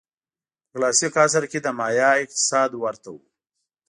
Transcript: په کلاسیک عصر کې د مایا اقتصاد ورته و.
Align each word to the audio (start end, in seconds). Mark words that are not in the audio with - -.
په 0.67 0.67
کلاسیک 0.71 1.13
عصر 1.25 1.43
کې 1.51 1.59
د 1.61 1.67
مایا 1.79 2.09
اقتصاد 2.23 2.69
ورته 2.83 3.09
و. 3.15 3.17